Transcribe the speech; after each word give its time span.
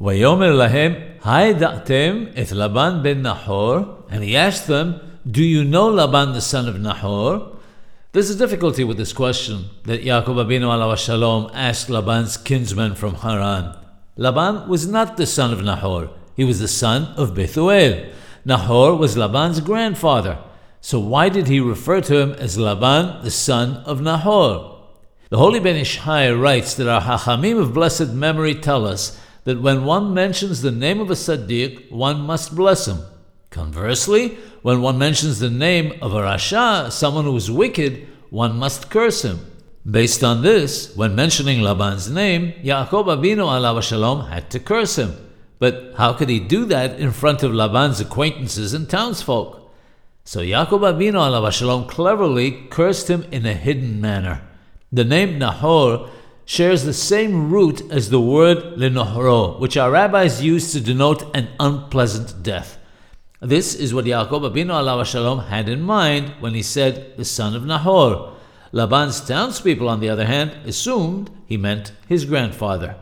Vayomer 0.00 0.56
lahem, 0.56 1.20
Haida'tem 1.20 2.32
et 2.34 2.50
Laban 2.52 3.02
ben 3.02 3.20
Nahor, 3.20 4.02
and 4.08 4.24
he 4.24 4.34
asked 4.34 4.66
them, 4.66 4.98
Do 5.30 5.42
you 5.42 5.62
know 5.62 5.88
Laban 5.88 6.32
the 6.32 6.40
son 6.40 6.66
of 6.66 6.80
Nahor? 6.80 7.58
There's 8.12 8.30
a 8.30 8.36
difficulty 8.36 8.82
with 8.82 8.96
this 8.96 9.12
question 9.12 9.66
that 9.84 10.02
Yaakov 10.02 10.46
Abinu 10.46 10.62
alav 10.62 10.96
shalom 10.96 11.50
asked 11.52 11.90
Laban's 11.90 12.38
kinsman 12.38 12.94
from 12.94 13.16
Haran. 13.16 13.76
Laban 14.16 14.68
was 14.70 14.88
not 14.88 15.18
the 15.18 15.26
son 15.26 15.52
of 15.52 15.62
Nahor, 15.62 16.08
he 16.34 16.44
was 16.44 16.60
the 16.60 16.68
son 16.68 17.12
of 17.18 17.34
Bethuel. 17.34 18.10
Nahor 18.46 18.96
was 18.96 19.18
Laban's 19.18 19.60
grandfather. 19.60 20.38
So 20.80 20.98
why 20.98 21.28
did 21.28 21.46
he 21.46 21.60
refer 21.60 22.00
to 22.00 22.16
him 22.16 22.32
as 22.32 22.56
Laban, 22.56 23.22
the 23.22 23.30
son 23.30 23.76
of 23.84 24.00
Nahor? 24.00 24.78
The 25.28 25.36
Holy 25.36 25.60
Ben 25.60 25.76
Ish 25.76 25.98
Hai 25.98 26.32
writes 26.32 26.72
that 26.74 26.88
our 26.88 27.02
Hachamim 27.02 27.60
of 27.60 27.74
blessed 27.74 28.14
memory 28.14 28.54
tell 28.54 28.86
us 28.86 29.20
that 29.44 29.60
when 29.60 29.84
one 29.84 30.12
mentions 30.14 30.62
the 30.62 30.70
name 30.70 31.00
of 31.00 31.10
a 31.10 31.14
Sadiq, 31.14 31.90
one 31.90 32.20
must 32.20 32.54
bless 32.54 32.86
him. 32.86 33.00
Conversely, 33.50 34.38
when 34.62 34.80
one 34.80 34.98
mentions 34.98 35.38
the 35.38 35.50
name 35.50 35.92
of 36.00 36.14
a 36.14 36.20
Rasha, 36.20 36.92
someone 36.92 37.24
who 37.24 37.36
is 37.36 37.50
wicked, 37.50 38.06
one 38.30 38.56
must 38.56 38.90
curse 38.90 39.22
him. 39.22 39.40
Based 39.90 40.22
on 40.22 40.42
this, 40.42 40.94
when 40.94 41.14
mentioning 41.14 41.60
Laban's 41.60 42.10
name, 42.10 42.52
Yaakov 42.62 43.06
Abinu 43.06 43.48
alav 43.48 43.82
shalom 43.82 44.26
had 44.28 44.50
to 44.50 44.60
curse 44.60 44.96
him. 44.96 45.16
But 45.58 45.94
how 45.96 46.12
could 46.12 46.28
he 46.28 46.38
do 46.38 46.64
that 46.66 47.00
in 47.00 47.12
front 47.12 47.42
of 47.42 47.52
Laban's 47.52 48.00
acquaintances 48.00 48.74
and 48.74 48.88
townsfolk? 48.88 49.72
So 50.24 50.40
Yaakov 50.40 50.80
Abinu 50.80 51.14
alav 51.14 51.50
shalom 51.50 51.88
cleverly 51.88 52.52
cursed 52.70 53.08
him 53.08 53.24
in 53.32 53.46
a 53.46 53.54
hidden 53.54 54.00
manner. 54.00 54.42
The 54.92 55.04
name 55.04 55.38
Nahor 55.38 56.08
shares 56.50 56.82
the 56.82 56.92
same 56.92 57.48
root 57.48 57.80
as 57.92 58.10
the 58.10 58.20
word 58.20 58.58
lenohro, 58.74 59.56
which 59.60 59.76
our 59.76 59.92
rabbis 59.92 60.42
use 60.42 60.72
to 60.72 60.80
denote 60.80 61.22
an 61.32 61.46
unpleasant 61.60 62.42
death. 62.42 62.76
This 63.40 63.72
is 63.72 63.94
what 63.94 64.04
Yaakov 64.04 64.50
Abinu 64.50 64.72
alav 64.72 65.06
shalom 65.06 65.44
had 65.44 65.68
in 65.68 65.80
mind 65.80 66.34
when 66.40 66.54
he 66.54 66.62
said 66.62 67.16
the 67.16 67.24
son 67.24 67.54
of 67.54 67.64
Nahor. 67.64 68.32
Laban's 68.72 69.20
townspeople, 69.20 69.88
on 69.88 70.00
the 70.00 70.08
other 70.08 70.26
hand, 70.26 70.50
assumed 70.66 71.30
he 71.46 71.56
meant 71.56 71.92
his 72.08 72.24
grandfather. 72.24 72.96